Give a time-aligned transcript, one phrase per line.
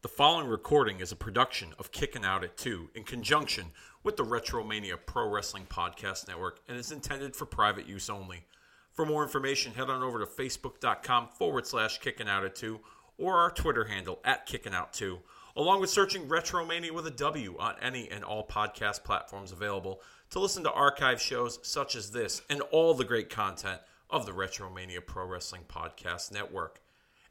[0.00, 3.72] The following recording is a production of Kicking Out at 2 in conjunction
[4.04, 8.44] with the Retromania Pro Wrestling Podcast Network and is intended for private use only.
[8.92, 12.78] For more information, head on over to facebook.com forward slash kicking out at 2
[13.18, 15.18] or our Twitter handle at kicking out 2,
[15.56, 20.38] along with searching Retromania with a W on any and all podcast platforms available to
[20.38, 23.80] listen to archive shows such as this and all the great content
[24.10, 26.80] of the Retromania Pro Wrestling Podcast Network.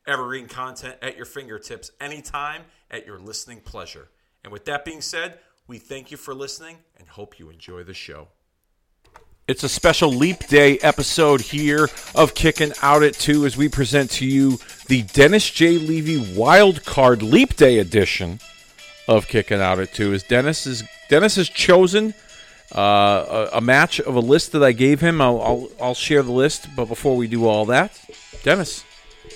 [0.08, 4.07] Evergreen content at your fingertips anytime at your listening pleasure.
[4.43, 7.93] And with that being said, we thank you for listening and hope you enjoy the
[7.93, 8.29] show.
[9.48, 14.10] It's a special Leap Day episode here of Kicking Out at 2 as we present
[14.12, 15.78] to you the Dennis J.
[15.78, 18.39] Levy Wild Card Leap Day edition
[19.07, 22.14] of Kicking Out at 2 as Dennis is Dennis has chosen
[22.76, 25.21] uh, a, a, match of a list that I gave him.
[25.21, 27.98] I'll, I'll, I'll share the list, but before we do all that,
[28.43, 28.84] Dennis,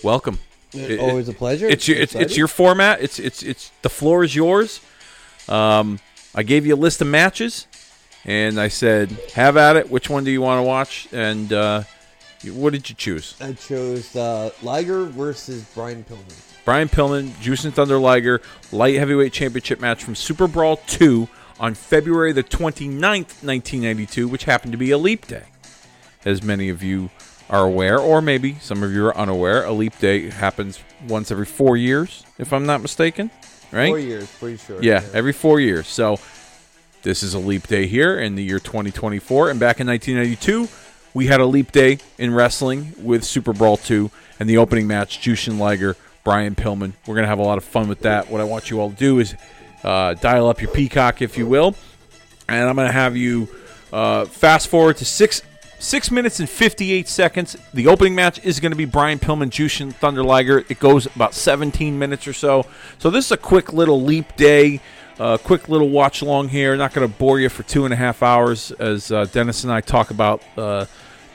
[0.03, 0.39] welcome.
[0.73, 1.67] It, Always a pleasure.
[1.67, 3.01] It's your it's, it's, your format.
[3.01, 4.79] It's it's it's the floor is yours.
[5.49, 5.99] Um,
[6.33, 7.67] I gave you a list of matches,
[8.23, 9.89] and I said, "Have at it.
[9.89, 11.83] Which one do you want to watch?" And uh,
[12.45, 13.35] what did you choose?
[13.41, 16.63] I chose uh, Liger versus Brian Pillman.
[16.63, 21.27] Brian Pillman, Jushin Thunder Liger, light heavyweight championship match from Super Brawl 2
[21.59, 25.45] on February the 29th, 1992, which happened to be a leap day.
[26.23, 27.09] As many of you
[27.51, 31.45] are aware, or maybe some of you are unaware, a leap day happens once every
[31.45, 33.29] four years, if I'm not mistaken.
[33.71, 33.89] Right?
[33.89, 34.81] Four years, pretty sure.
[34.81, 35.87] Yeah, yeah, every four years.
[35.87, 36.17] So
[37.03, 39.49] this is a leap day here in the year 2024.
[39.49, 40.69] And back in 1992,
[41.13, 45.19] we had a leap day in wrestling with Super Brawl 2 and the opening match,
[45.19, 46.93] Jushin Liger, Brian Pillman.
[47.05, 48.29] We're going to have a lot of fun with that.
[48.29, 49.35] What I want you all to do is
[49.83, 51.75] uh, dial up your peacock, if you will.
[52.47, 53.49] And I'm going to have you
[53.91, 55.41] uh, fast forward to six
[55.81, 57.57] Six minutes and 58 seconds.
[57.73, 60.59] The opening match is going to be Brian Pillman, Jushin Thunder Liger.
[60.69, 62.67] It goes about 17 minutes or so.
[62.99, 64.79] So this is a quick little leap day,
[65.19, 66.77] uh, quick little watch along here.
[66.77, 69.73] Not going to bore you for two and a half hours as uh, Dennis and
[69.73, 70.85] I talk about uh,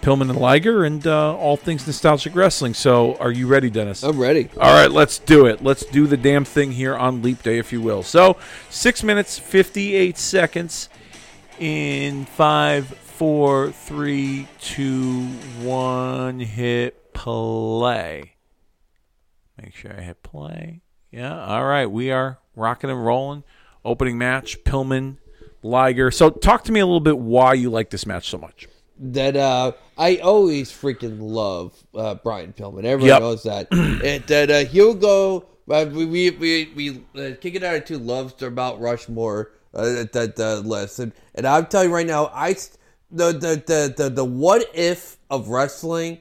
[0.00, 2.74] Pillman and Liger and uh, all things nostalgic wrestling.
[2.74, 4.04] So are you ready, Dennis?
[4.04, 4.48] I'm ready.
[4.60, 5.64] All right, let's do it.
[5.64, 8.04] Let's do the damn thing here on Leap Day, if you will.
[8.04, 8.36] So
[8.70, 10.88] six minutes, 58 seconds
[11.58, 15.22] in five four, three, two,
[15.62, 18.34] one, hit play.
[19.60, 20.82] Make sure I hit play.
[21.10, 21.86] Yeah, all right.
[21.86, 23.42] We are rocking and rolling.
[23.86, 25.16] Opening match, Pillman,
[25.62, 26.10] Liger.
[26.10, 28.68] So talk to me a little bit why you like this match so much.
[28.98, 32.84] That uh, I always freaking love uh, Brian Pillman.
[32.84, 33.20] Everyone yep.
[33.20, 33.68] knows that.
[33.72, 35.46] and that uh, he'll go.
[35.70, 39.52] Uh, we we we, we uh, kick it out of two loves to about Rushmore
[39.72, 42.54] uh, that uh, list, and, and I'm telling you right now, I
[43.10, 46.18] the the the the, the what if of wrestling.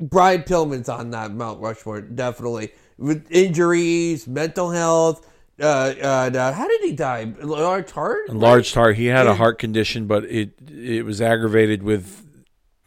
[0.00, 5.26] Brian Pillman's on that Mount Rushmore definitely with injuries, mental health.
[5.60, 7.32] Uh, uh, how did he die?
[7.40, 8.28] Large heart.
[8.30, 8.96] Large heart.
[8.96, 12.26] He had a heart condition, but it it was aggravated with,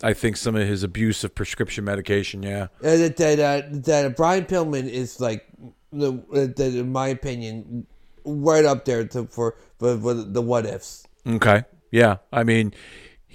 [0.04, 2.44] I think, some of his abuse of prescription medication.
[2.44, 2.68] Yeah.
[2.84, 5.46] Uh, that that, uh, that Brian Pillman is like
[5.94, 7.88] the that in my opinion
[8.26, 11.06] right up there to, for, for for the what ifs.
[11.26, 11.64] Okay.
[11.92, 12.18] Yeah.
[12.34, 12.74] I mean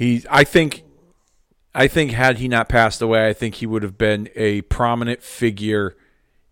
[0.00, 0.83] he, I think,
[1.75, 5.22] I think had he not passed away, I think he would have been a prominent
[5.22, 5.94] figure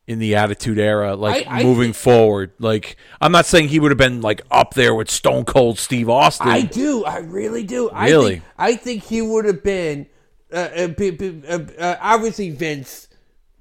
[0.06, 2.52] in the Attitude Era, like I, I moving think, forward.
[2.58, 6.10] Like I'm not saying he would have been like up there with Stone Cold Steve
[6.10, 6.48] Austin.
[6.48, 7.90] I do, I really do.
[7.90, 10.08] Really, I think, I think he would have been.
[10.52, 13.08] Uh, uh, uh, obviously, Vince,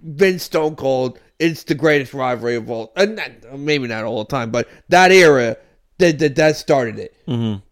[0.01, 1.17] Vince Stone Cold.
[1.39, 2.91] It's the greatest rivalry of all.
[2.97, 5.55] Uh, not, maybe not all the time, but that era
[5.99, 7.15] that that, that started it.
[7.25, 7.63] Mm-hmm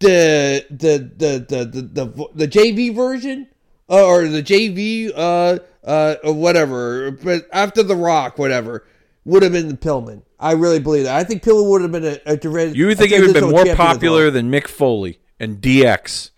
[0.00, 3.48] the the the the the, the, the JV version
[3.88, 8.86] uh, or the JV uh uh or whatever, but after the Rock, whatever,
[9.24, 10.22] would have been the Pillman.
[10.40, 11.16] I really believe that.
[11.16, 13.50] I think Pillman would have been a, a, You would think he would have been
[13.50, 16.30] more popular than Mick Foley and DX?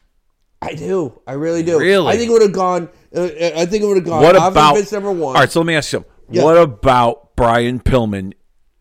[0.62, 1.21] I do.
[1.27, 1.78] I really do.
[1.78, 2.06] Really?
[2.06, 2.88] I think it would have gone.
[3.15, 4.22] Uh, I think it would have gone.
[4.22, 5.37] What about Vince number one?
[5.37, 5.50] All right.
[5.50, 6.04] So let me ask you.
[6.31, 6.44] Yeah.
[6.44, 8.34] What about Brian Pillman?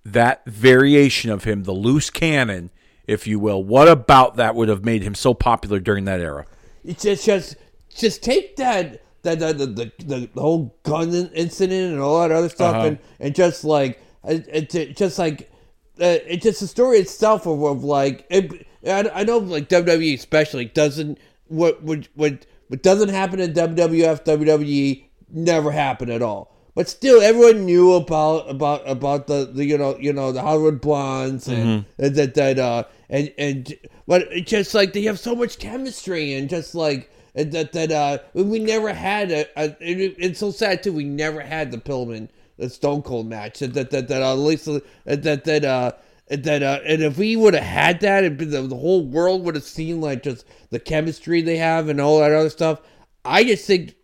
[0.06, 2.72] That variation of him, the loose cannon
[3.10, 3.64] if you will.
[3.64, 6.46] What about that would have made him so popular during that era?
[6.84, 7.56] It's just just
[7.94, 12.50] just take that that, the, the, the, the whole gun incident and all that other
[12.50, 12.88] stuff uh-huh.
[12.88, 15.52] and and just like it's it, just like
[16.00, 20.14] uh, it's just the story itself of, of like it, I, I know like WWE
[20.14, 21.18] especially doesn't
[21.48, 27.22] what what what what doesn't happen in WWF WWE never happen at all but still
[27.22, 31.86] everyone knew about about about the, the you know you know the Hollywood blondes and,
[31.86, 32.16] mm-hmm.
[32.16, 33.74] that that uh and and
[34.08, 38.60] but just like they have so much chemistry and just like that that uh we
[38.60, 42.30] never had a, a it, it's so sad too we never had the Pillman
[42.60, 43.60] the Stone Cold match.
[43.60, 45.94] That that that, that uh, at least uh, that that uh
[46.30, 49.56] that uh, and if we would have had that, and the, the whole world would
[49.56, 52.82] have seen like just the chemistry they have and all that other stuff.
[53.26, 53.96] I just think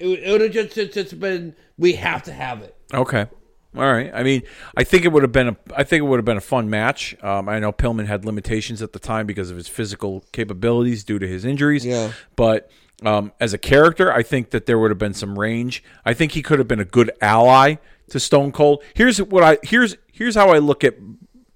[0.00, 2.76] it, it would have just, just just been we have to have it.
[2.92, 3.26] Okay.
[3.76, 4.10] All right.
[4.12, 4.42] I mean,
[4.76, 5.56] I think it would have been a.
[5.76, 7.16] I think it would have been a fun match.
[7.22, 11.20] Um, I know Pillman had limitations at the time because of his physical capabilities due
[11.20, 11.86] to his injuries.
[11.86, 12.12] Yeah.
[12.34, 12.70] But
[13.04, 15.84] um, as a character, I think that there would have been some range.
[16.04, 17.76] I think he could have been a good ally
[18.10, 18.82] to Stone Cold.
[18.94, 20.96] Here's what I here's here's how I look at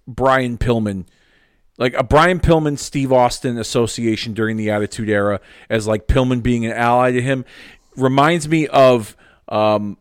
[0.06, 1.06] Brian Pillman.
[1.76, 6.64] Like a Brian Pillman Steve Austin association during the Attitude Era as like Pillman being
[6.64, 7.44] an ally to him
[7.96, 9.16] reminds me of
[9.48, 9.96] um,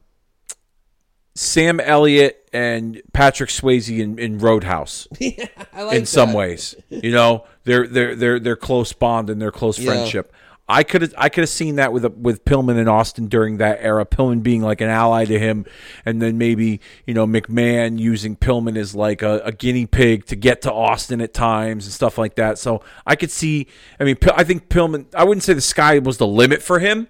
[1.35, 6.75] Sam Elliott and Patrick Swayze in, in Roadhouse yeah, like in some ways.
[6.89, 9.91] You know, they're they're they're they're close bond and their close Yeah.
[9.91, 10.31] friendship.
[10.69, 13.79] I could have I could have seen that with with Pillman and Austin during that
[13.81, 14.05] era.
[14.05, 15.65] Pillman being like an ally to him,
[16.05, 20.37] and then maybe you know McMahon using Pillman as like a, a guinea pig to
[20.37, 22.59] get to Austin at times and stuff like that.
[22.59, 23.67] So I could see.
[23.99, 25.07] I mean, I think Pillman.
[25.13, 27.09] I wouldn't say the sky was the limit for him,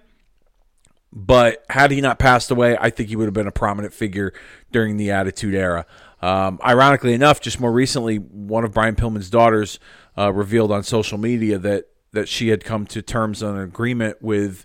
[1.14, 4.34] but had he not passed away, I think he would have been a prominent figure
[4.72, 5.86] during the Attitude Era.
[6.20, 9.78] Um, ironically enough, just more recently, one of Brian Pillman's daughters
[10.18, 14.22] uh, revealed on social media that that she had come to terms on an agreement
[14.22, 14.64] with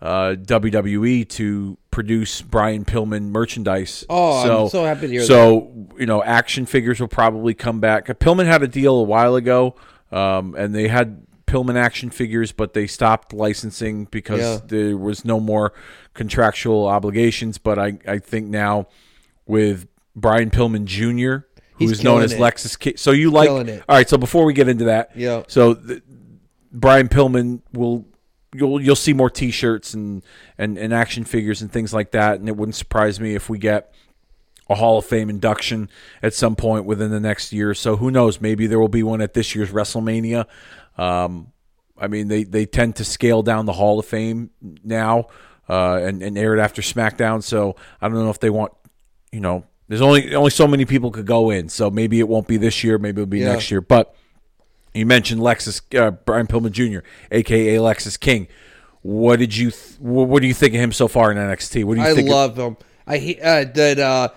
[0.00, 4.04] uh, WWE to produce Brian Pillman merchandise.
[4.08, 8.06] Oh, I'm so happy to hear so, you know, action figures will probably come back.
[8.06, 9.76] Pillman had a deal a while ago,
[10.10, 14.58] um, and they had Pillman action figures, but they stopped licensing because Yeah.
[14.66, 15.72] there was no more
[16.14, 17.58] contractual obligations.
[17.58, 18.86] But I, I think now
[19.46, 21.46] with Brian Pillman Jr.,
[21.78, 22.40] who is known as it.
[22.40, 23.82] Lexis So you like it.
[23.88, 24.08] all right?
[24.08, 25.42] So before we get into that, Yeah.
[25.48, 26.02] So th-
[26.72, 28.04] Brian Pillman will
[28.54, 30.22] you'll you'll see more T-shirts and,
[30.58, 33.58] and and action figures and things like that, and it wouldn't surprise me if we
[33.58, 33.92] get
[34.68, 35.88] a Hall of Fame induction
[36.22, 37.96] at some point within the next year or so.
[37.96, 38.40] Who knows?
[38.40, 40.46] Maybe there will be one at this year's WrestleMania.
[40.96, 41.52] Um,
[41.96, 44.50] I mean, they, they tend to scale down the Hall of Fame
[44.84, 45.28] now
[45.68, 47.42] uh, and, and air it after SmackDown.
[47.42, 48.72] So I don't know if they want,
[49.32, 51.70] you know, there's only only so many people could go in.
[51.70, 52.98] So maybe it won't be this year.
[52.98, 53.52] Maybe it'll be Yeah.
[53.52, 53.80] next year.
[53.80, 54.14] But
[54.92, 56.98] you mentioned Lexis uh, Brian Pillman Jr.,
[57.32, 58.48] aka Lexis King.
[59.00, 61.84] What did you th- What do you think of him so far in NXT?
[61.84, 62.28] What do you I think?
[62.28, 62.76] love him.
[63.06, 64.28] I he- uh, that uh,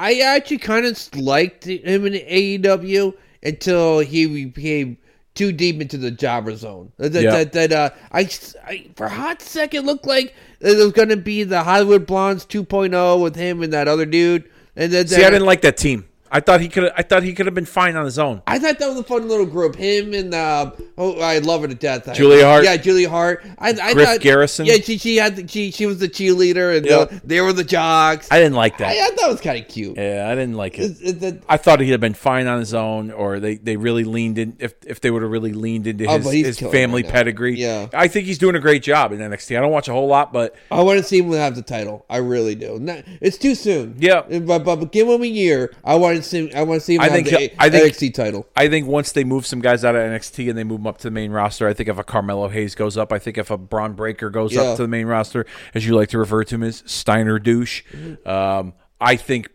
[0.00, 3.12] I actually kind of liked him in AEW
[3.42, 4.96] until he became
[5.34, 6.90] too deep into the jobber zone.
[6.96, 7.30] That Yeah.
[7.30, 8.28] that, that uh, I,
[8.66, 12.46] I for a hot second looked like it was going to be the Hollywood Blondes
[12.46, 14.48] 2.0 with him and that other dude.
[14.74, 16.08] And then See, I didn't like that team.
[16.30, 16.92] I thought he could.
[16.96, 18.42] I thought he could have been fine on his own.
[18.46, 19.74] I thought that was a fun little group.
[19.76, 22.08] Him and uh, oh, I love her to death.
[22.08, 22.64] I- Julia Hart?
[22.64, 23.44] yeah, Julia Hart.
[23.58, 24.66] I, I Griff thought, Garrison?
[24.66, 27.04] Yeah, she she had the, she she was the cheerleader, and Yeah.
[27.06, 28.28] the, they were the jocks.
[28.30, 28.88] I didn't like that.
[28.88, 29.96] I, I thought it was kind of cute.
[29.96, 30.82] yeah, I didn't like it.
[30.82, 33.76] It- it- it- I thought he'd have been fine on his own, or they, they
[33.76, 34.56] really leaned in.
[34.60, 37.56] If if they would have really leaned into Oh, his, he's his family right pedigree,
[37.56, 37.88] Yeah.
[37.92, 39.56] I think he's doing a great job in NXT.
[39.56, 42.04] I don't watch a whole lot, but I want to see him have the title.
[42.08, 42.78] I really do.
[42.78, 43.96] Not, it's too soon.
[43.98, 44.22] Yeah.
[44.28, 45.72] but, but, but give him a year.
[45.84, 46.52] I want to see.
[46.52, 48.46] I want to see him I think the I think- NXT title.
[48.56, 50.98] I think once they move some guys out of NXT and they move them up
[50.98, 53.50] to the main roster, I think if a Carmelo Hayes goes up, I think if
[53.50, 54.62] a Bron Breakker goes Yeah.
[54.62, 57.82] up to the main roster, as you like to refer to him as Steiner douche,
[58.26, 59.48] um, I think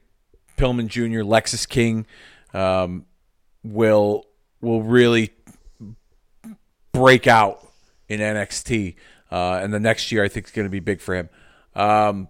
[0.57, 2.05] Pillman Jr., Lexis King,
[2.53, 3.05] um,
[3.63, 4.25] will
[4.61, 5.31] will really
[6.91, 7.59] break out
[8.07, 8.95] in NXT,
[9.31, 11.29] uh, and the next year I think is going to be big for him.
[11.75, 12.29] Um,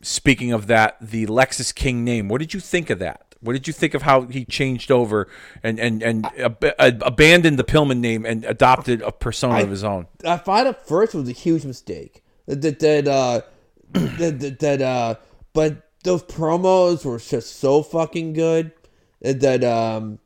[0.00, 3.31] speaking of that, the Lexis King name, what did you think of that?
[3.42, 5.28] What did you think of how he changed over
[5.62, 9.82] and and and ab- ab- abandoned the Pillman name and adopted a persona of his
[9.84, 10.06] own?
[10.24, 12.22] I find at first it was a huge mistake.
[12.46, 13.40] That that uh,
[13.92, 15.14] that, that, that uh,
[15.52, 18.72] but those promos were just so fucking good
[19.20, 20.18] that um,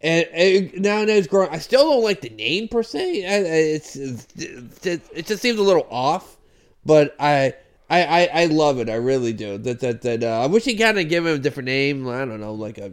[0.00, 1.50] and, and now and it's growing.
[1.50, 3.26] I still don't like the name per se.
[3.26, 4.26] I- I- It's, it's
[5.14, 6.36] it just seems a little off,
[6.86, 7.54] but I.
[7.90, 8.88] I, I, I love it.
[8.88, 9.58] I really do.
[9.58, 10.22] That that that.
[10.22, 12.08] Uh, I wish he kind of give him a different name.
[12.08, 12.92] I don't know, like a.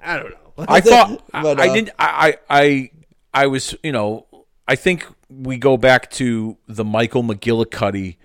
[0.00, 0.64] I don't know.
[0.68, 1.90] I thought But, I, I uh, didn't.
[1.98, 2.90] I, I I
[3.34, 4.26] I was you know
[4.68, 8.16] I think we go back to the Michael McGillicutty,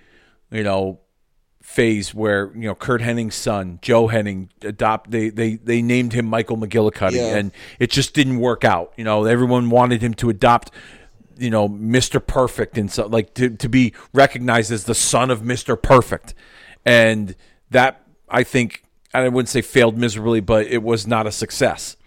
[0.51, 0.99] you know,
[1.63, 6.25] phase where you know Curt Hennig's son Joe Hennig adopt they they they named him
[6.27, 7.37] Michael McGillicutty Yeah.
[7.37, 8.93] and it just didn't work out.
[8.97, 10.71] You know, everyone wanted him to adopt.
[11.37, 12.25] You know, Mr.
[12.25, 15.81] Perfect, and so like to, to be recognized as the son of Mr.
[15.81, 16.33] Perfect,
[16.85, 17.35] and
[17.69, 21.97] that I think I wouldn't say failed miserably, but it was not a success.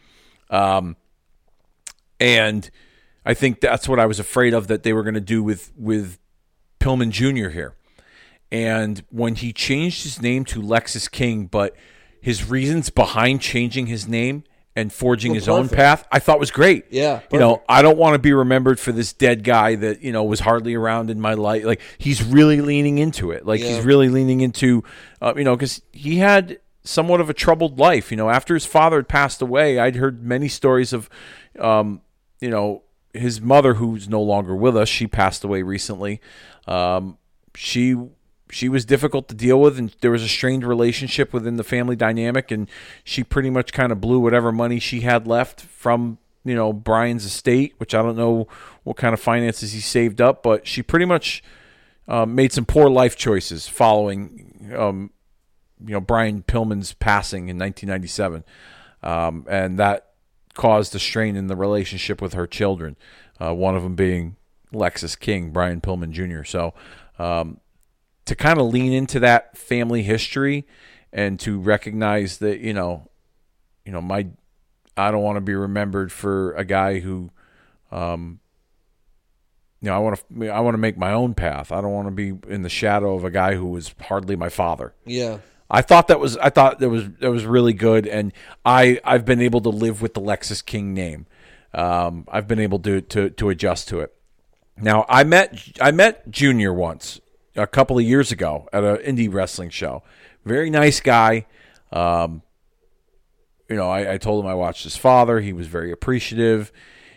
[0.51, 0.97] Um,
[2.19, 2.71] and
[3.25, 5.73] I think that's what I was afraid of that they were going to do with
[5.77, 6.19] with
[6.79, 7.51] Pillman Jr.
[7.51, 7.75] here.
[8.53, 11.77] And when he changed his name to Lexis King, but
[12.21, 14.45] his reasons behind changing his name
[14.77, 16.85] and forging Well, his own path, I thought was great.
[16.91, 17.63] Yeah, You know.
[17.69, 20.75] I don't want to be remembered for this dead guy that, you know, was hardly
[20.75, 21.65] around in my life.
[21.65, 23.45] Like, he's really leaning into it.
[23.45, 23.69] Like, Yeah.
[23.75, 24.85] he's really leaning into,
[25.21, 28.11] uh, you know, because he had somewhat of a troubled life.
[28.13, 31.11] You know, after his father had passed away, I'd heard many stories of,
[31.59, 32.01] um,
[32.41, 36.21] you know, his mother, who's no longer with us, she passed away recently.
[36.69, 37.19] Um,
[37.57, 37.97] she
[38.53, 41.97] she was difficult to deal with, and there was a strained relationship within the family
[41.97, 42.69] dynamic, and
[43.05, 47.25] she pretty much kind of blew whatever money she had left from you know Brian's
[47.25, 48.49] estate, which I don't know
[48.83, 51.43] what kind of finances he saved up, but she pretty much
[52.09, 55.11] um, made some poor life choices following um,
[55.85, 58.45] you know Brian Pillman's passing in 1997,
[59.03, 60.07] um, and that
[60.55, 62.97] caused a strain in the relationship with her children.
[63.41, 64.37] Uh, one of them being
[64.73, 66.45] Lexis King, Brian Pillman Jr.
[66.45, 66.75] So
[67.19, 67.61] um,
[68.31, 70.65] to kind of lean into that family history
[71.13, 73.11] and to recognize that you know,
[73.85, 74.29] you know my
[74.97, 77.31] I don't want to be remembered for a guy who.
[77.91, 78.39] Um,
[79.81, 80.49] you know, I want to.
[80.49, 81.73] I want to make my own path.
[81.73, 84.49] I don't want to be in the shadow of a guy who was hardly my
[84.49, 84.95] father.
[85.05, 85.39] Yeah.
[85.69, 88.33] I thought that was I thought that was that was really good, and
[88.65, 91.27] I I've been able to live with the Lexis King name.
[91.75, 94.15] Um, I've been able to to to adjust to it.
[94.77, 97.21] Now I met I met Junior once
[97.57, 100.03] a couple of years ago at an indie wrestling show.
[100.45, 101.47] Very nice guy.
[101.93, 102.43] Um,
[103.69, 105.41] you know, I, I told him I watched his father.
[105.41, 106.73] He was very appreciative.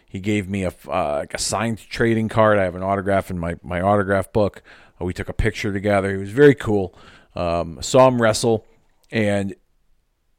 [0.05, 2.59] He gave me a uh, like a signed trading card.
[2.59, 4.61] I have an autograph in my my autograph book.
[5.01, 6.11] Uh, we took a picture together.
[6.11, 6.95] He was very cool.
[7.35, 8.67] Um, saw him wrestle,
[9.09, 9.55] and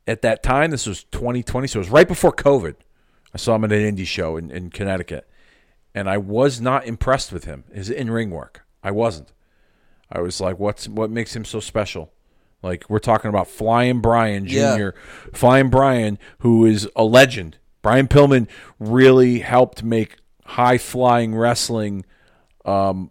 [0.07, 2.77] at that time, this was 2020, so it was right before COVID.
[3.33, 5.29] I saw him at an indie show in, in Connecticut,
[5.93, 7.65] and I was not impressed with him.
[7.73, 9.33] His in ring work, I wasn't.
[10.11, 12.13] I was like, "What's what makes him so special?"
[12.63, 14.91] Like we're talking about Flying Brian Jr., Yeah.
[15.33, 17.59] Flying Brian, who is a legend.
[17.83, 22.05] Brian Pillman really helped make high flying wrestling
[22.65, 23.11] um,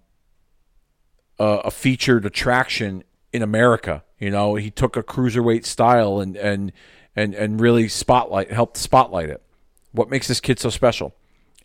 [1.39, 4.03] a, a featured attraction in America.
[4.17, 6.71] You know, he took a cruiserweight style and and
[7.15, 9.43] and and really spotlight helped spotlight it.
[9.91, 11.13] What makes this kid so special?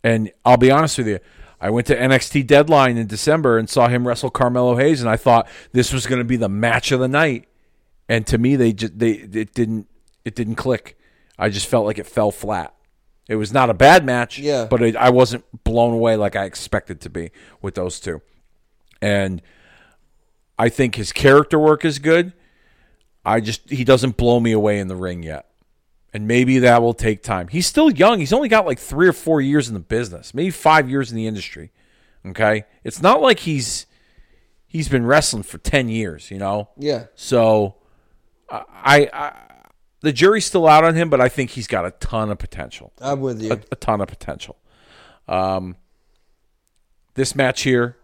[0.03, 1.19] And I'll be honest with you,
[1.61, 5.17] I went to NXT Deadline in December and saw him wrestle Carmelo Hayes, and I
[5.17, 7.47] thought this was going to be the match of the night.
[8.07, 9.87] And to me, they just they it didn't
[10.25, 10.97] it didn't click.
[11.37, 12.73] I just felt like it fell flat.
[13.27, 14.65] It was not a bad match, Yeah.
[14.65, 17.29] but it, I wasn't blown away like I expected to be
[17.61, 18.21] with those two.
[19.01, 19.41] And
[20.57, 22.33] I think his character work is good.
[23.23, 25.48] I just he doesn't blow me away in the ring yet.
[26.11, 27.49] And maybe that will take time.
[27.49, 28.19] He's still young.
[28.19, 30.33] He's only got like 3 or 4 years in the business.
[30.33, 31.71] Maybe 5 years in the industry.
[32.25, 32.65] Okay?
[32.83, 33.85] It's not like he's
[34.65, 36.69] he's been wrestling for 10 years, you know?
[36.77, 37.05] Yeah.
[37.15, 37.75] So
[38.49, 39.33] I I
[40.01, 42.93] the jury's still out on him, but I think he's got a ton of potential
[43.01, 43.51] I'm with you.
[43.51, 44.57] a, a ton of potential.
[45.27, 45.75] Um,
[47.15, 47.97] this match here,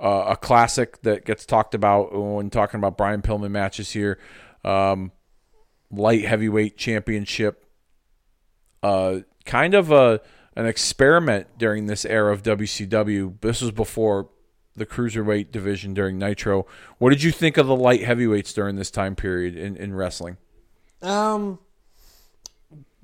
[0.00, 4.18] uh, a classic that gets talked about when talking about Brian Pillman matches here.
[4.64, 5.12] Um,
[5.90, 7.64] light heavyweight championship.
[8.82, 10.20] Uh, kind of a
[10.54, 13.40] an experiment during this era of WCW.
[13.40, 14.28] This was before
[14.74, 16.66] the cruiserweight division during Nitro.
[16.98, 20.36] What did you think of the light heavyweights during this time period in, in wrestling?
[21.00, 21.60] Um,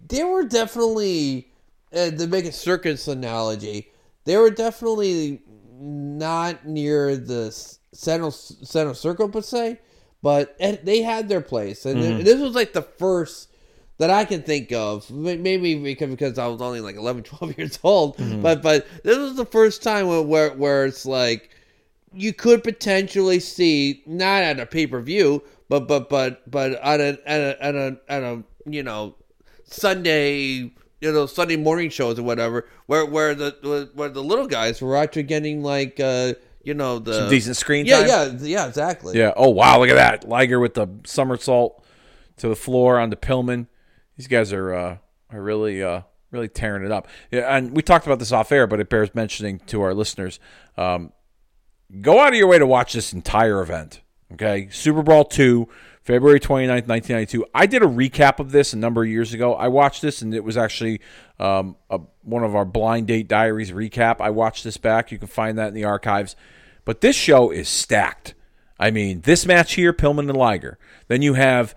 [0.09, 1.53] there were definitely
[1.93, 3.93] uh, to make a circus analogy.
[4.25, 5.43] They were definitely
[5.79, 7.51] not near the
[7.93, 9.81] center center circle per se,
[10.25, 12.25] but they had their place, and Mm-hmm.
[12.25, 13.51] this was like the first
[13.99, 15.09] that I can think of.
[15.11, 18.43] Maybe because because I was only like 11, 12 years old, Mm-hmm.
[18.43, 21.51] but but this was the first time where where, where it's like
[22.13, 27.01] you could potentially see not at a pay per view, but but but but on
[27.01, 29.15] a at a at a, at a you know
[29.65, 34.81] Sunday you know Sunday morning shows or whatever, where where the where the little guys
[34.81, 38.09] were actually getting like uh you know the Some decent screen yeah time?
[38.09, 39.33] yeah yeah exactly Yeah.
[39.37, 40.29] Oh wow, look at that.
[40.29, 41.85] Liger with the somersault
[42.39, 43.67] to the floor onto Pillman.
[44.17, 44.97] These guys are uh,
[45.31, 47.07] are really uh, really tearing it up.
[47.31, 50.41] Yeah, and we talked about this off air, but it bears mentioning to our listeners.
[50.77, 51.13] Um,
[52.01, 54.01] go out of your way to watch this entire event.
[54.33, 55.69] Okay, Super Brawl two,
[56.05, 57.47] February 29th, 1992.
[57.55, 59.55] I did a recap of this a number of years ago.
[59.55, 61.01] I watched this, and it was actually
[61.39, 64.21] um, a, one of our blind date diaries recap.
[64.21, 65.11] I watched this back.
[65.11, 66.37] You can find that in the archives.
[66.85, 68.35] But this show is stacked.
[68.79, 70.79] I mean, this match here, Pillman and Liger.
[71.09, 71.75] Then you have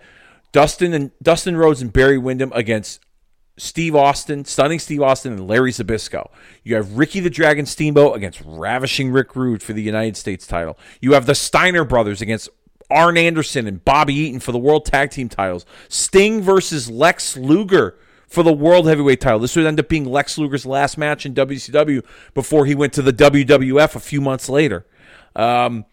[0.52, 3.00] Dustin and Dustin Rhodes and Barry Windham against
[3.58, 6.30] Steve Austin, stunning Steve Austin, and Larry Zbyszko.
[6.62, 10.78] You have Ricky the Dragon Steamboat against ravishing Rick Rude for the United States title.
[11.00, 12.48] You have the Steiner brothers against
[12.90, 15.66] Arn Anderson and Bobby Eaton for the World Tag Team titles.
[15.88, 19.38] Sting versus Lex Luger for the World Heavyweight title.
[19.38, 22.04] This would end up being Lex Luger's last match in WCW
[22.34, 24.86] before he went to the WWF a few months later.
[25.34, 25.86] Um,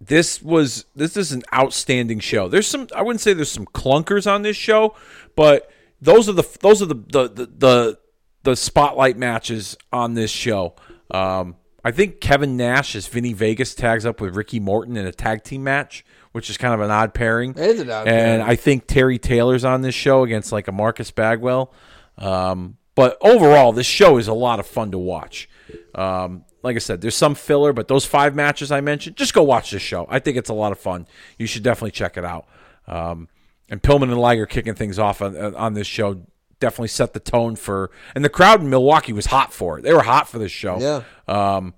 [0.00, 2.48] this was this is an outstanding show.
[2.48, 4.94] There's some I wouldn't say there's some clunkers on this show,
[5.34, 7.98] but those are the those are the the the the,
[8.42, 10.76] the spotlight matches on this show.
[11.10, 11.56] Um,
[11.86, 15.44] I think Kevin Nash as Vinnie Vegas tags up with Ricky Morton in a tag
[15.44, 17.50] team match, which is kind of an odd pairing.
[17.50, 18.42] It is an odd and pairing.
[18.42, 21.72] I think Terry Taylor's on this show against like a Marcus Bagwell.
[22.18, 25.48] Um, but overall, this show is a lot of fun to watch.
[25.94, 29.44] Um, like I said, there's some filler, but those five matches I mentioned, just go
[29.44, 30.08] watch this show.
[30.10, 31.06] I think it's a lot of fun.
[31.38, 32.48] You should definitely check it out.
[32.88, 33.28] Um,
[33.68, 36.20] and Pillman and Liger kicking things off on, on this show
[36.60, 37.90] definitely set the tone for.
[38.14, 39.82] And the crowd in Milwaukee was hot for it.
[39.82, 41.02] They were hot for this show Yeah.
[41.28, 41.74] um,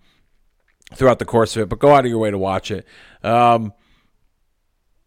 [0.95, 1.69] throughout the course of it.
[1.69, 2.87] But go out of your way to watch it.
[3.23, 3.73] Um,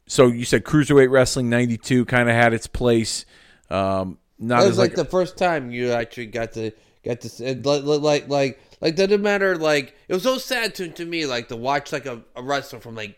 [0.07, 3.25] so you said cruiserweight wrestling '92 kind of had its place.
[3.69, 6.71] Um, not as was like, like, the first time you actually got to
[7.05, 10.89] got to see- like like like like doesn't matter like it was so sad to
[10.89, 13.17] to me like to watch like a, a wrestler from like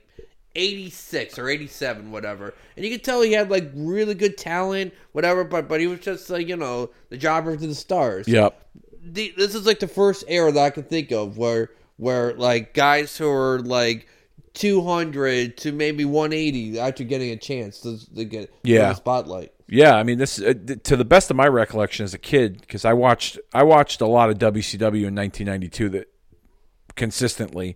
[0.55, 5.43] 86 or 87 whatever and you could tell he had like really good talent whatever
[5.43, 8.61] but but he was just like you know the jobber to the stars yep.
[9.03, 12.73] the, this is like the first era that I can think of where where like
[12.73, 14.07] guys who are like
[14.53, 18.89] 200 to maybe 180 actually getting a chance to, to get Yeah.
[18.89, 22.19] the spotlight Yeah, I mean this uh, to the best of my recollection as a
[22.19, 26.13] kid because I watched I watched a lot of WCW in 1992 that
[26.95, 27.75] consistently.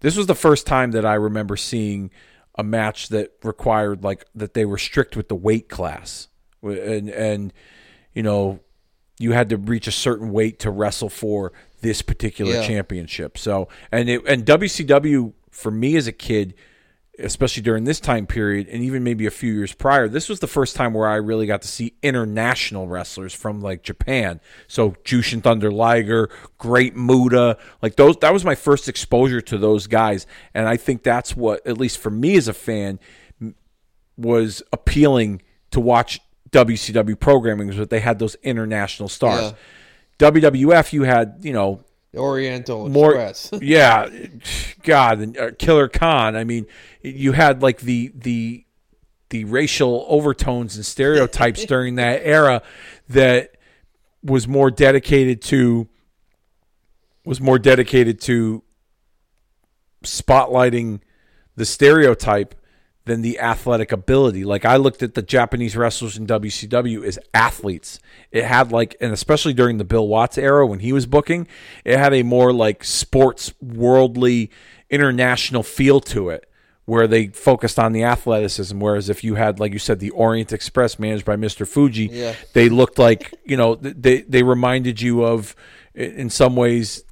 [0.00, 2.10] This was the first time that I remember seeing
[2.58, 6.28] a match that required like that they were strict with the weight class
[6.62, 7.52] and and
[8.14, 8.60] you know
[9.18, 12.66] you had to reach a certain weight to wrestle for this particular Yeah.
[12.66, 13.36] championship.
[13.38, 16.54] So and it, and WCW for me as a kid
[17.18, 20.46] especially during this time period and even maybe a few years prior this was the
[20.46, 24.40] first time where i really got to see international wrestlers from like japan.
[24.68, 29.86] So jushin thunder liger great muta like those that was my first exposure to those
[29.86, 30.26] guys.
[30.54, 32.98] And i think that's what at least for me as a fan
[34.16, 39.52] was appealing to watch wcw programming was that they had those international stars.
[40.18, 41.84] Wwf you had you know
[42.16, 43.50] Oriental more Express.
[43.62, 44.08] yeah
[44.82, 46.66] god and, uh, killer khan i mean
[47.02, 48.64] you had like the the
[49.30, 52.62] the racial overtones and stereotypes during that era
[53.08, 53.56] that
[54.22, 55.88] was more dedicated to
[57.24, 58.62] was more dedicated to
[60.04, 61.00] spotlighting
[61.56, 62.54] the stereotype
[63.06, 64.44] than the athletic ability.
[64.44, 67.98] Like I looked at the Japanese wrestlers in WCW as athletes.
[68.30, 71.46] It had like, and especially during the Bill Watts era when he was booking,
[71.84, 74.50] it had a more like sports worldly
[74.90, 76.48] international feel to it.
[76.84, 80.52] Where they focused on the athleticism, whereas if you had, like you said, the Orient
[80.52, 81.66] Express managed by Mr.
[81.66, 82.34] Fuji, Yeah.
[82.52, 85.56] they looked like you know they they reminded you of,
[85.96, 87.02] in some ways,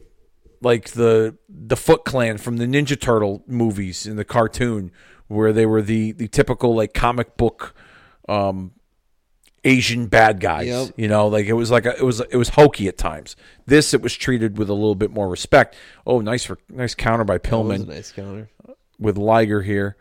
[0.61, 4.92] like the the Foot Clan from the Ninja Turtle movies in the cartoon,
[5.28, 7.74] where they were the the typical like comic book
[8.28, 8.72] um,
[9.64, 10.66] Asian bad guys.
[10.66, 10.94] Yep.
[10.96, 13.37] You know, like it was like a, it was it was hokey at times.
[13.66, 15.74] This it was treated with a little bit more respect.
[16.06, 18.50] Oh, nice for nice counter by Pillman nice counter.
[18.98, 19.96] with Liger here.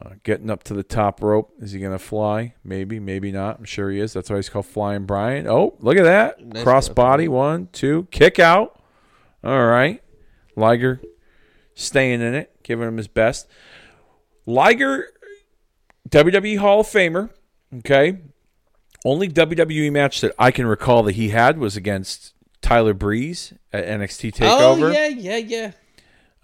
[0.00, 1.52] Uh, getting up to the top rope.
[1.60, 2.54] Is he going to fly?
[2.64, 3.58] Maybe, maybe not.
[3.58, 4.12] I'm sure he is.
[4.12, 5.46] That's why he's called Flying Brian.
[5.48, 6.40] Oh, look at that.
[6.40, 7.26] Nice Cross body.
[7.26, 8.06] One, two.
[8.12, 8.80] Kick out.
[9.42, 10.00] All right.
[10.56, 11.02] Liger
[11.74, 13.48] staying in it, giving him his best.
[14.50, 15.08] Liger,
[16.08, 17.30] WWE Hall of Famer.
[17.78, 18.18] Okay.
[19.04, 23.86] Only WWE match that I can recall that he had was against Tyler Breeze at
[23.86, 24.82] NXT TakeOver.
[24.82, 25.72] Oh yeah, yeah,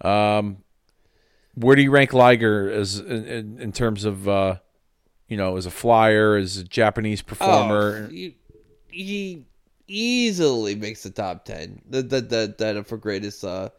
[0.01, 0.37] yeah.
[0.37, 0.57] Um,
[1.55, 4.57] where do you rank Liger as in, in, terms of uh,
[5.27, 8.07] you know, as a flyer, as a Japanese performer?
[8.07, 8.35] Oh, he,
[8.89, 9.45] he
[9.87, 11.81] easily makes the top ten.
[11.89, 13.69] That that that that for greatest uh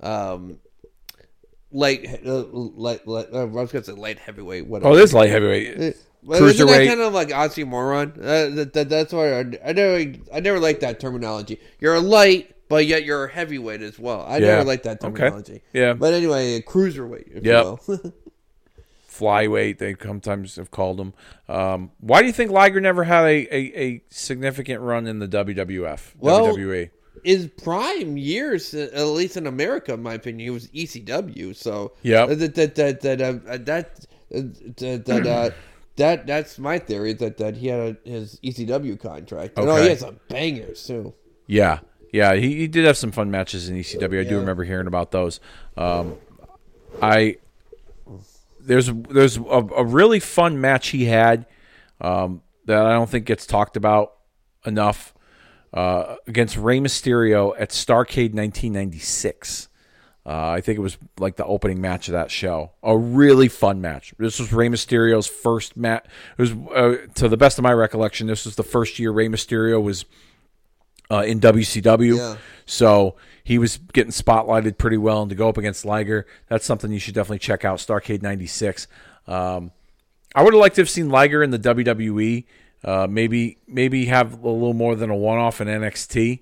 [0.00, 0.58] um
[1.70, 4.66] light uh, light light uh, I was gonna say light heavyweight.
[4.66, 4.92] Whatever.
[4.92, 5.96] oh, this light heavyweight.
[6.24, 6.86] Well, isn't that Cruiserweight.
[6.88, 8.18] kind of like oxymoron?
[8.18, 11.60] Uh, that, that, that's why I, I never I never like that terminology.
[11.78, 14.22] You're a light, but yet you're a heavyweight as well.
[14.22, 14.46] I Yeah.
[14.46, 15.16] never like that Okay.
[15.16, 15.62] terminology.
[15.72, 15.92] Yeah.
[15.94, 17.36] But anyway, a cruiserweight.
[17.36, 17.64] If Yep.
[17.64, 18.12] You will.
[19.10, 21.12] Flyweight, they sometimes have called him.
[21.48, 25.26] Um, why do you think Liger never had a, a, a significant run in the
[25.26, 26.90] WWF, Well, WWE?
[27.24, 31.54] His prime years, uh, at least in America, in my opinion, he was ECW.
[31.54, 35.50] So yeah, that that that that uh, that that, that uh,
[35.96, 39.58] that that's my theory that that he had a, his ECW contract.
[39.58, 41.14] And oh, he has some bangers too.
[41.46, 41.80] Yeah,
[42.12, 44.20] yeah, he, he did have some fun matches in ECW.
[44.20, 45.40] I do remember hearing about those.
[45.76, 46.16] Um,
[47.02, 47.36] I
[48.60, 51.46] there's there's a, a really fun match he had
[52.00, 54.14] um, that I don't think gets talked about
[54.64, 55.14] enough
[55.72, 59.68] uh, against Rey Mysterio at Starcade 1996.
[60.26, 62.72] Uh, I think it was like the opening match of that show.
[62.82, 64.12] A really fun match.
[64.18, 66.04] This was Rey Mysterio's first match.
[66.36, 69.28] It was, uh, to the best of my recollection, this was the first year Rey
[69.28, 70.04] Mysterio was
[71.10, 72.18] uh, in WCW.
[72.18, 72.36] Yeah.
[72.66, 76.92] So he was getting spotlighted pretty well, and to go up against Liger, that's something
[76.92, 77.78] you should definitely check out.
[77.78, 78.86] Starcade '96.
[79.26, 79.72] Um,
[80.34, 82.44] I would have liked to have seen Liger in the WWE.
[82.84, 86.40] Uh, maybe maybe have a little more than a one-off in NXT.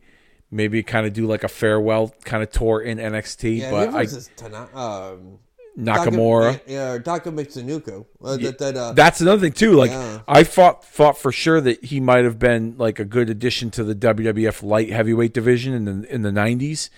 [0.51, 3.59] Maybe kind of do like a farewell kind of tour in NXT.
[3.59, 5.39] Yeah, but I, um,
[5.77, 6.61] Nakamura.
[6.67, 8.07] Yeah, or Taka Michinoku.
[8.23, 9.73] Uh, that, that, uh, That's another thing too.
[9.73, 10.21] Like Yeah.
[10.27, 13.85] I thought thought for sure that he might have been like a good addition to
[13.85, 16.91] the WWF light heavyweight division in the in the nineties.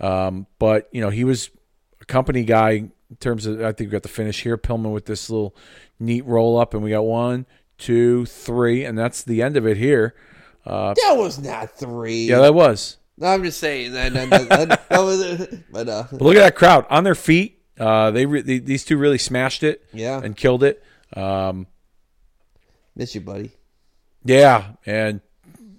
[0.00, 1.50] Um, but you know he was
[2.00, 4.58] a company guy in terms of I think we got the finish here.
[4.58, 5.54] Pillman with this little
[6.00, 7.46] neat roll up, and we got one,
[7.78, 10.14] two, three, and that's the end of it here.
[10.66, 12.26] Uh, that was not three.
[12.26, 12.96] Yeah, that was.
[13.16, 14.12] No, I'm just saying that.
[14.12, 17.60] that, that, that, was, but uh, But look at that crowd on their feet.
[17.78, 19.84] Uh, they, re- they these two really smashed it.
[19.92, 20.20] Yeah.
[20.22, 20.82] and killed it.
[21.14, 21.66] Um,
[22.96, 23.52] miss you, buddy.
[24.24, 25.20] Yeah, and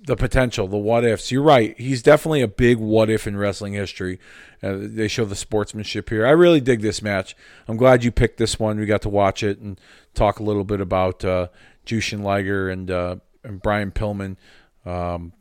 [0.05, 1.31] the potential, the what ifs.
[1.31, 1.77] You're right.
[1.79, 4.19] He's definitely a big what if in wrestling history.
[4.61, 6.25] Uh, they show the sportsmanship here.
[6.25, 7.35] I really dig this match.
[7.67, 8.79] I'm glad you picked this one.
[8.79, 9.79] We got to watch it and
[10.13, 11.47] talk a little bit about uh,
[11.85, 14.37] Jushin Liger and uh, and Brian Pillman.
[14.85, 15.33] Um,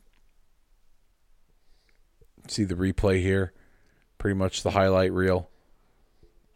[2.49, 3.53] see the replay here.
[4.19, 5.51] Pretty much the highlight reel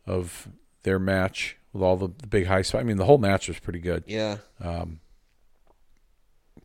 [0.07, 0.49] of
[0.85, 2.81] their match with all the, the big high spot.
[2.81, 4.05] I mean, the whole match was pretty good.
[4.07, 4.39] Yeah.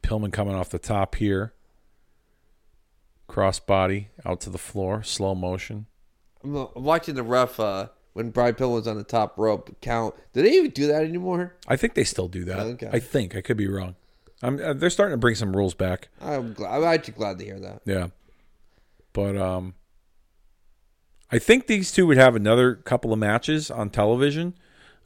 [0.04, 1.54] Pillman coming off the top here.
[3.30, 5.88] Crossbody out to the floor, slow motion.
[6.44, 10.16] I'm, I'm watching the ref uh, when Brian Pill was on the top rope count.
[10.34, 11.56] Do they even do that anymore?
[11.68, 12.60] I think they still do that.
[12.60, 12.90] Okay.
[12.92, 13.96] I think I could be wrong.
[14.42, 16.10] I'm, uh, they're starting to bring some rules back.
[16.22, 17.82] I'm, glad, I'm actually glad to hear that.
[17.86, 18.08] Yeah,
[19.14, 19.76] but um,
[21.32, 24.56] I think these two would have another couple of matches on television.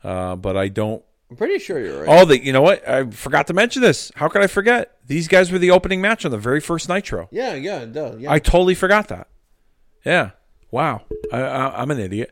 [0.04, 1.04] Uh, but I don't.
[1.30, 2.22] I'm pretty sure you're right.
[2.22, 2.88] Oh, the you know what?
[2.88, 4.12] I forgot to mention this.
[4.16, 4.98] How could I forget?
[5.06, 7.28] These guys were the opening match on the very first Nitro.
[7.32, 8.32] Yeah, yeah, duh, yeah.
[8.32, 9.28] I totally forgot that.
[10.06, 10.32] Yeah.
[10.78, 11.02] Wow.
[11.34, 12.32] I, I, I'm an idiot.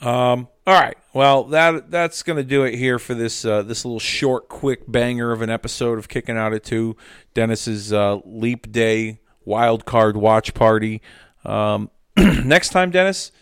[0.00, 0.96] Um, all right.
[1.12, 4.84] Well, that that's going to do it here for this uh, this little short, quick
[4.86, 6.96] banger of an episode of Kicking Out at Two.
[7.34, 11.02] Dennis's uh, Leap Day Wild Card Watch Party.
[11.44, 13.32] Um, next time, Dennis,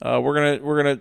[0.00, 1.00] uh, we're gonna we're gonna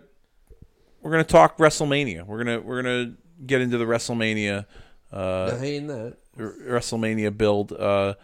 [1.03, 2.25] we're gonna talk WrestleMania.
[2.25, 3.13] We're gonna we're gonna
[3.45, 4.65] get into the WrestleMania
[5.11, 6.17] uh, I ain't that.
[6.37, 7.71] WrestleMania build.
[7.71, 8.15] Uh,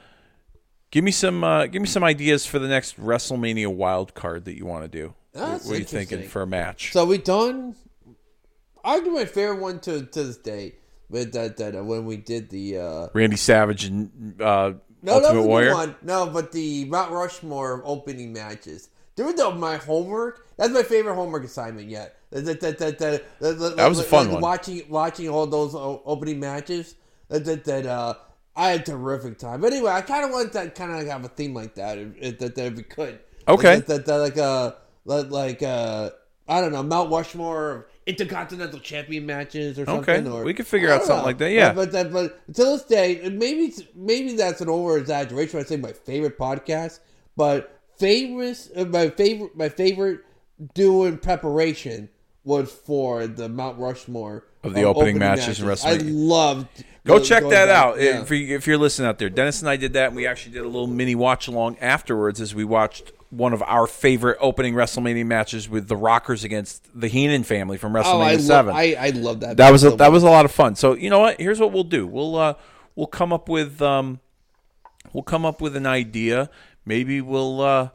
[0.96, 4.56] give me some uh, give me some ideas for the next WrestleMania wild card that
[4.58, 5.14] you want to do.
[5.34, 6.94] That's what are you thinking for a match?
[6.94, 7.76] So we done.
[8.84, 10.76] I do my favorite one to to this day,
[11.10, 15.44] but that that uh, when we did the uh, Randy Savage and uh, no, Ultimate
[15.44, 15.70] Warrior.
[15.72, 15.96] the one.
[16.02, 18.90] No, but the Mount Rushmore opening matches.
[19.18, 20.46] Doing the, my homework.
[20.58, 22.18] That's my favorite homework assignment yet.
[22.32, 24.42] That that that that, that, that, was a fun one.
[24.42, 26.96] Watching watching all those opening matches.
[27.28, 28.14] That that, that uh,
[28.56, 29.62] I had a terrific time.
[29.62, 31.98] But anyway, I kind of want to kind of have a theme like that.
[31.98, 33.20] If, if, that, that if we could.
[33.48, 33.76] Okay.
[33.82, 34.74] That, that, that like uh
[35.06, 36.12] like, like uh
[36.48, 40.32] I don't know Mount Rushmore intercontinental champion matches or Okay, something.
[40.32, 41.26] Or we could figure out something know.
[41.26, 41.74] like that, yeah.
[41.74, 45.60] But but, but, but to this day, maybe maybe that's an over exaggeration.
[45.60, 47.00] I say my favorite podcast,
[47.36, 50.22] but favorites uh, my favorite my favorite
[50.74, 52.10] doing preparation
[52.44, 56.02] was for the Mount Rushmore Of the opening matches in I WrestleMania.
[56.12, 56.68] loved.
[57.06, 58.22] Go go- check that back- out yeah.
[58.22, 59.30] if, you, if you're listening out there.
[59.30, 62.42] Dennis and I did that, and we actually did a little mini watch along afterwards
[62.42, 67.08] as we watched one of our favorite opening WrestleMania matches with the Rockers against the
[67.08, 68.76] Heenan family from WrestleMania Oh, I, Seven.
[68.76, 69.58] I I love that.
[69.58, 70.14] that was a, so that much.
[70.14, 70.76] was a lot of fun.
[70.76, 71.40] So you know what?
[71.40, 72.08] Here's what we'll do.
[72.08, 72.54] We'll uh,
[72.96, 74.20] we'll come up with um,
[75.14, 76.50] we'll come up with an idea.
[76.86, 77.90] Maybe we'll uh,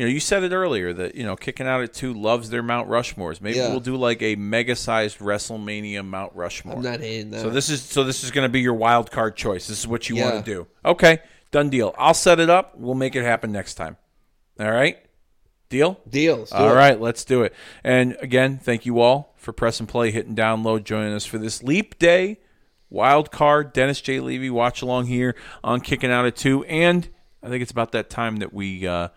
[0.00, 2.62] you know you said it earlier that you know kicking out at two loves their
[2.62, 3.42] Mount Rushmores.
[3.42, 3.68] Maybe Yeah.
[3.68, 6.76] we'll do like a mega sized WrestleMania Mount Rushmore.
[6.76, 7.42] I'm not hating that.
[7.42, 9.66] So this is so this is going to be your wild card choice.
[9.68, 10.32] This is what you Yeah.
[10.32, 10.66] want to do.
[10.86, 11.18] Okay,
[11.50, 11.94] done deal.
[11.98, 12.78] I'll set it up.
[12.78, 13.98] We'll make it happen next time.
[14.58, 14.96] All right,
[15.68, 16.00] deal.
[16.08, 16.50] deals.
[16.50, 17.54] All right, let's do it.
[17.84, 21.62] And again, thank you all for press and play, hitting download, joining us for this
[21.62, 22.38] Leap Day
[22.88, 23.74] wild card.
[23.74, 24.20] Dennis J.
[24.20, 27.06] Levy, watch along here on Kicking Out at Two, and
[27.42, 29.08] I think it's about that time that we uh,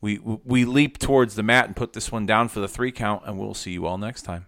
[0.00, 3.22] we we leap towards the mat and put this one down for the three count,
[3.26, 4.46] and we'll see you all next time.